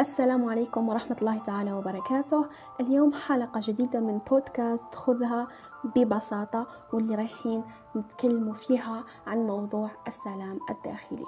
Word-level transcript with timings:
السلام 0.00 0.44
عليكم 0.48 0.88
ورحمة 0.88 1.16
الله 1.20 1.38
تعالى 1.46 1.72
وبركاته. 1.72 2.46
اليوم 2.80 3.12
حلقة 3.12 3.60
جديدة 3.64 4.00
من 4.00 4.18
بودكاست 4.30 4.94
خذها 4.94 5.48
ببساطة 5.84 6.66
واللي 6.92 7.14
رايحين 7.14 7.64
نتكلموا 7.96 8.54
فيها 8.54 9.04
عن 9.26 9.38
موضوع 9.46 9.90
السلام 10.06 10.58
الداخلي. 10.70 11.24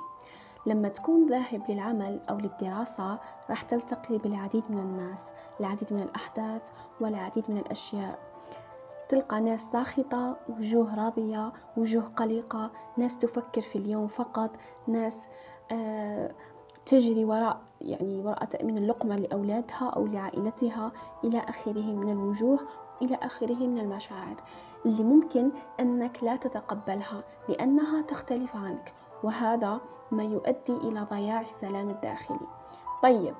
لما 0.66 0.88
تكون 0.88 1.28
ذاهب 1.28 1.62
للعمل 1.68 2.20
أو 2.30 2.38
للدراسة 2.38 3.18
راح 3.50 3.62
تلتقي 3.62 4.18
بالعديد 4.18 4.64
من 4.70 4.78
الناس 4.78 5.20
العديد 5.60 5.92
من 5.92 6.02
الأحداث 6.02 6.62
والعديد 7.00 7.44
من 7.48 7.58
الأشياء. 7.58 8.18
تلقى 9.08 9.40
ناس 9.40 9.60
ساخطة 9.72 10.36
وجوه 10.48 10.94
راضية 10.94 11.52
وجوه 11.76 12.02
قلقة 12.16 12.70
ناس 12.96 13.18
تفكر 13.18 13.60
في 13.60 13.78
اليوم 13.78 14.06
فقط 14.06 14.50
ناس 14.86 15.16
آه 15.72 16.30
تجري 16.88 17.24
وراء 17.24 17.60
يعني 17.80 18.22
وراء 18.24 18.44
تأمين 18.44 18.78
اللقمة 18.78 19.16
لأولادها 19.16 19.90
أو 19.96 20.06
لعائلتها 20.06 20.92
إلى 21.24 21.38
آخره 21.38 21.82
من 21.82 22.12
الوجوه 22.12 22.58
إلى 23.02 23.14
آخره 23.14 23.66
من 23.66 23.78
المشاعر. 23.78 24.36
اللي 24.86 25.02
ممكن 25.02 25.50
أنك 25.80 26.24
لا 26.24 26.36
تتقبلها 26.36 27.22
لأنها 27.48 28.02
تختلف 28.02 28.56
عنك 28.56 28.92
وهذا 29.22 29.80
ما 30.10 30.24
يؤدي 30.24 30.88
إلى 30.88 31.06
ضياع 31.10 31.40
السلام 31.40 31.90
الداخلي. 31.90 32.46
طيب 33.02 33.34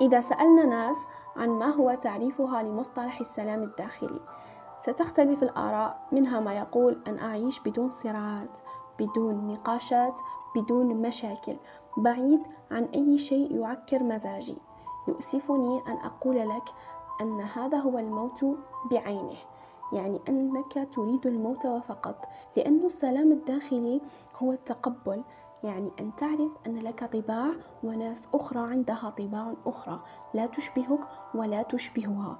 إذا 0.00 0.20
سألنا 0.20 0.64
ناس 0.64 0.96
عن 1.36 1.48
ما 1.48 1.74
هو 1.74 1.98
تعريفها 2.02 2.62
لمصطلح 2.62 3.20
السلام 3.20 3.62
الداخلي 3.62 4.20
ستختلف 4.82 5.42
الآراء 5.42 6.08
منها 6.12 6.40
ما 6.40 6.54
يقول 6.54 6.98
أن 7.06 7.18
أعيش 7.18 7.60
بدون 7.60 7.92
صراعات. 7.92 8.58
بدون 9.02 9.46
نقاشات 9.52 10.20
بدون 10.56 10.86
مشاكل 10.86 11.56
بعيد 11.96 12.40
عن 12.70 12.84
أي 12.84 13.18
شيء 13.18 13.56
يعكر 13.56 14.02
مزاجي. 14.02 14.56
يؤسفني 15.08 15.82
أن 15.88 15.96
أقول 15.96 16.48
لك 16.48 16.64
أن 17.20 17.40
هذا 17.40 17.78
هو 17.78 17.98
الموت 17.98 18.44
بعينه. 18.90 19.36
يعني 19.92 20.20
أنك 20.28 20.88
تريد 20.92 21.26
الموت 21.26 21.66
وفقط 21.66 22.28
لأن 22.56 22.84
السلام 22.84 23.32
الداخلي 23.32 24.00
هو 24.36 24.52
التقبل. 24.52 25.22
يعني 25.64 25.90
أن 26.00 26.10
تعرف 26.16 26.50
أن 26.66 26.78
لك 26.78 27.04
طباع 27.04 27.50
وناس 27.84 28.26
أخرى 28.34 28.60
عندها 28.60 29.10
طباع 29.18 29.52
أخرى. 29.66 30.00
لا 30.34 30.46
تشبهك 30.46 31.00
ولا 31.34 31.62
تشبهها. 31.62 32.38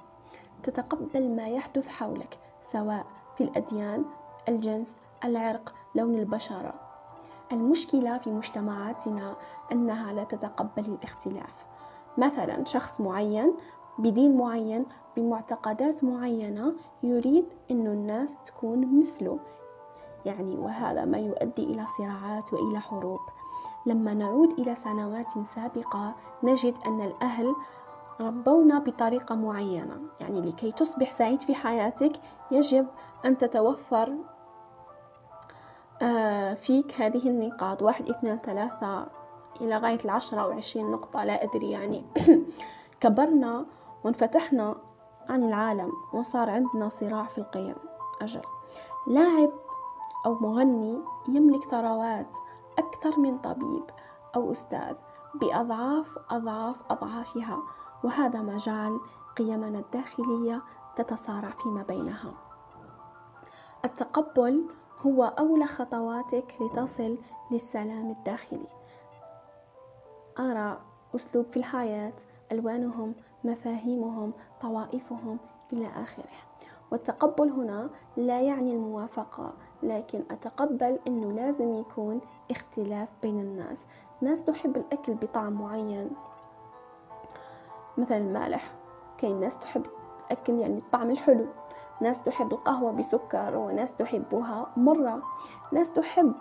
تتقبل 0.63 1.35
ما 1.35 1.47
يحدث 1.47 1.87
حولك 1.87 2.39
سواء 2.71 3.05
في 3.37 3.43
الأديان 3.43 4.05
الجنس 4.49 4.97
العرق 5.23 5.73
لون 5.95 6.15
البشرة. 6.15 6.73
المشكلة 7.51 8.17
في 8.17 8.29
مجتمعاتنا 8.29 9.35
أنها 9.71 10.13
لا 10.13 10.23
تتقبل 10.23 10.85
الاختلاف. 10.85 11.65
مثلا 12.17 12.65
شخص 12.65 13.01
معين 13.01 13.53
بدين 13.97 14.37
معين 14.37 14.85
بمعتقدات 15.17 16.03
معينة 16.03 16.73
يريد 17.03 17.45
أن 17.71 17.87
الناس 17.87 18.35
تكون 18.45 18.99
مثله. 18.99 19.39
يعني 20.25 20.55
وهذا 20.57 21.05
ما 21.05 21.17
يؤدي 21.17 21.63
إلى 21.63 21.85
صراعات 21.97 22.53
وإلى 22.53 22.79
حروب. 22.79 23.19
لما 23.85 24.13
نعود 24.13 24.49
إلى 24.59 24.75
سنوات 24.75 25.27
سابقة 25.55 26.15
نجد 26.43 26.75
أن 26.85 27.01
الأهل 27.01 27.55
ربونا 28.19 28.79
بطريقة 28.79 29.35
معينة. 29.35 30.01
يعني 30.19 30.41
لكي 30.41 30.71
تصبح 30.71 31.11
سعيد 31.11 31.41
في 31.41 31.55
حياتك 31.55 32.11
يجب 32.51 32.87
أن 33.25 33.37
تتوفر 33.37 34.15
فيك 36.55 37.01
هذه 37.01 37.29
النقاط. 37.29 37.81
واحد 37.81 38.09
اثنين 38.09 38.37
ثلاثة 38.37 39.07
إلى 39.61 39.77
غاية 39.77 39.99
العشرة 40.05 40.41
أو 40.41 40.51
عشرين 40.51 40.91
نقطة 40.91 41.23
لا 41.23 41.43
أدري 41.43 41.71
يعني. 41.71 42.05
كبرنا 43.01 43.65
وانفتحنا 44.03 44.75
عن 45.29 45.43
العالم 45.43 45.91
وصار 46.13 46.49
عندنا 46.49 46.89
صراع 46.89 47.23
في 47.23 47.37
القيم. 47.37 47.75
أجل. 48.21 48.41
لاعب 49.07 49.49
أو 50.25 50.33
مغني 50.33 50.99
يملك 51.27 51.63
ثروات 51.63 52.27
أكثر 52.77 53.19
من 53.19 53.37
طبيب 53.37 53.83
أو 54.35 54.51
أستاذ 54.51 54.95
بأضعاف 55.35 56.17
أضعاف 56.29 56.75
أضعافها 56.89 57.59
وهذا 58.03 58.41
ما 58.41 58.57
جعل 58.57 58.99
قيمنا 59.37 59.79
الداخلية 59.79 60.61
تتصارع 60.95 61.49
فيما 61.49 61.83
بينها. 61.83 62.33
التقبل 63.85 64.63
هو 65.05 65.23
أولى 65.23 65.65
خطواتك 65.65 66.55
لتصل 66.61 67.17
للسلام 67.51 68.09
الداخلي. 68.11 68.67
آراء 70.39 70.81
أسلوب 71.15 71.45
في 71.45 71.57
الحياة 71.57 72.13
ألوانهم 72.51 73.13
مفاهيمهم 73.43 74.33
طوائفهم 74.61 75.37
إلى 75.73 75.87
آخره. 75.87 76.25
والتقبل 76.91 77.49
هنا 77.49 77.89
لا 78.17 78.41
يعني 78.41 78.73
الموافقة 78.73 79.53
لكن 79.83 80.23
أتقبل 80.31 80.99
أنه 81.07 81.31
لازم 81.31 81.73
يكون 81.73 82.21
اختلاف 82.51 83.09
بين 83.21 83.39
الناس. 83.39 83.77
ناس 84.21 84.43
تحب 84.43 84.77
الأكل 84.77 85.13
بطعم 85.13 85.53
معين 85.53 86.11
مثل 87.97 88.15
المالح. 88.15 88.71
كاين 89.17 89.39
ناس 89.39 89.59
تحب 89.59 89.85
الأكل 90.25 90.53
يعني 90.53 90.77
الطعم 90.77 91.09
الحلو. 91.11 91.45
ناس 92.01 92.23
تحب 92.23 92.53
القهوة 92.53 92.91
بسكر 92.91 93.57
وناس 93.57 93.95
تحبها 93.95 94.67
مرة. 94.77 95.21
ناس 95.71 95.91
تحب 95.91 96.33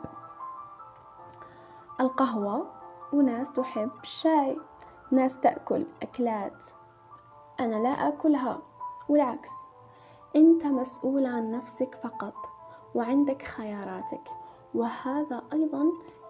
القهوة 2.01 2.67
وناس 3.13 3.53
تحب 3.53 3.91
الشاي 4.03 4.59
ناس 5.11 5.41
تأكل 5.41 5.87
أكلات 6.03 6.65
أنا 7.61 7.75
لا 7.75 8.09
أكلها 8.09 8.59
والعكس. 9.09 9.51
أنت 10.37 10.65
مسؤول 10.65 11.27
عن 11.27 11.51
نفسك 11.51 11.95
فقط 12.03 12.35
وعندك 12.95 13.43
خياراتك 13.43 14.29
وهذا 14.75 15.43
أيضا 15.53 15.85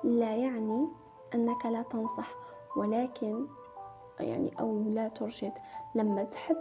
لا 0.04 0.36
يعني 0.36 0.88
أنك 1.34 1.66
لا 1.66 1.82
تنصح 1.82 2.28
ولكن 2.76 3.46
يعني 4.20 4.54
أو 4.60 4.82
لا 4.86 5.08
ترشد. 5.08 5.52
لما 5.94 6.24
تحب 6.24 6.56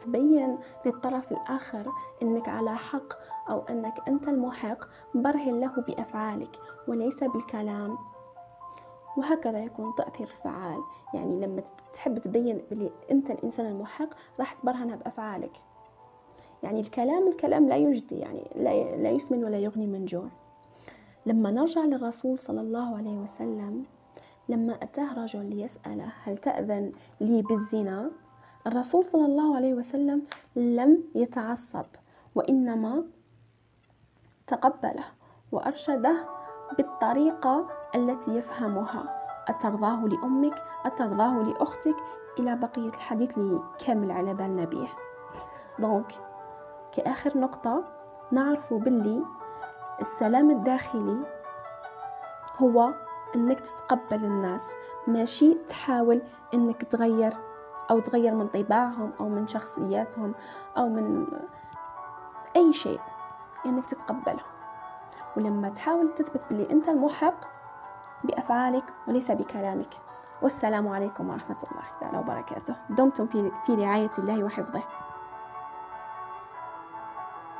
تبين 0.00 0.58
للطرف 0.86 1.32
الآخر 1.32 1.92
أنك 2.22 2.48
على 2.48 2.76
حق 2.76 3.12
أو 3.50 3.60
أنك 3.60 4.08
أنت 4.08 4.28
المحق 4.28 4.78
برهن 5.14 5.60
له 5.60 5.72
بأفعالك 5.88 6.58
وليس 6.88 7.24
بالكلام. 7.24 7.98
وهكذا 9.16 9.58
يكون 9.58 9.94
تأثير 9.94 10.26
فعال 10.44 10.80
يعني 11.14 11.40
لما 11.46 11.62
تحب 11.94 12.18
تبين 12.18 12.62
بلي 12.70 12.90
أنت 13.10 13.30
الإنسان 13.30 13.66
المحق 13.66 14.08
راح 14.38 14.52
تبرهنها 14.52 14.96
بأفعالك. 14.96 15.52
يعني 16.62 16.80
الكلام 16.80 17.28
الكلام 17.28 17.68
لا 17.68 17.76
يجدي 17.76 18.18
يعني 18.18 18.50
لا 19.02 19.10
يسمن 19.10 19.44
ولا 19.44 19.58
يغني 19.58 19.86
من 19.86 20.04
جوع. 20.04 20.28
لما 21.26 21.50
نرجع 21.50 21.80
للرسول 21.80 22.38
صلى 22.38 22.60
الله 22.60 22.96
عليه 22.96 23.16
وسلم 23.18 23.84
لما 24.48 24.74
أتاه 24.82 25.24
رجل 25.24 25.44
ليسأله 25.44 26.12
هل 26.22 26.38
تأذن 26.38 26.92
لي 27.20 27.42
بالزنا؟ 27.42 28.10
الرسول 28.66 29.04
صلى 29.04 29.24
الله 29.24 29.56
عليه 29.56 29.74
وسلم 29.74 30.22
لم 30.56 31.04
يتعصب 31.14 31.84
وإنما 32.34 33.04
تقبله 34.46 35.04
وأرشده 35.52 36.16
بالطريقة 36.76 37.68
التي 37.94 38.30
يفهمها. 38.36 39.20
أترضاه 39.48 40.04
لأمك 40.04 40.62
أترضاه 40.84 41.42
لأختك 41.42 41.96
إلى 42.38 42.56
بقية 42.56 42.88
الحديث 42.88 43.38
اللي 43.38 43.60
كامل 43.86 44.10
على 44.10 44.34
بالنا 44.34 44.64
به 44.64 44.88
دونك 45.78 46.12
كآخر 46.92 47.38
نقطة 47.38 47.84
نعرف 48.32 48.74
باللي 48.74 49.22
السلام 50.00 50.50
الداخلي 50.50 51.20
هو 52.58 52.94
إنك 53.36 53.60
تتقبل 53.60 54.24
الناس 54.24 54.62
ماشي 55.06 55.54
تحاول 55.68 56.22
إنك 56.54 56.84
تغير 56.84 57.36
أو 57.90 58.00
تغير 58.00 58.34
من 58.34 58.48
طباعهم 58.48 59.12
أو 59.20 59.28
من 59.28 59.46
شخصياتهم 59.46 60.34
أو 60.76 60.88
من 60.88 61.26
أي 62.56 62.72
شيء 62.72 63.00
إنك 63.66 63.86
تتقبله. 63.86 64.42
ولما 65.36 65.68
تحاول 65.68 66.14
تثبت 66.14 66.40
باللي 66.50 66.70
أنت 66.70 66.88
المحق 66.88 67.34
بأفعالك 68.24 68.84
وليس 69.08 69.30
بكلامك. 69.30 69.94
والسلام 70.42 70.88
عليكم 70.88 71.30
ورحمة 71.30 71.56
الله 71.72 71.84
تعالى 72.00 72.18
وبركاته. 72.18 72.74
دمتم 72.90 73.26
في 73.66 73.74
رعاية 73.74 74.10
الله 74.18 74.44
وحفظه. 74.44 74.82